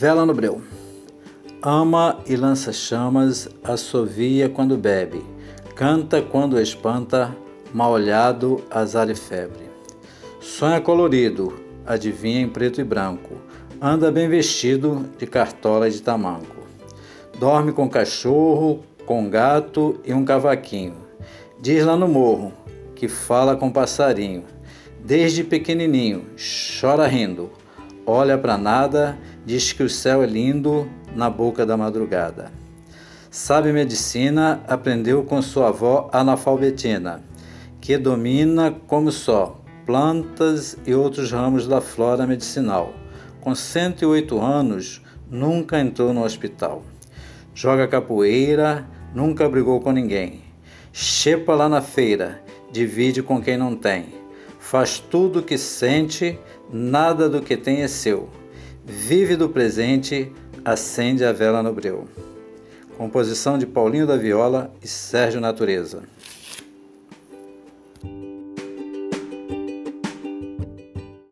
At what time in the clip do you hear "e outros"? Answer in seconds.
40.84-41.30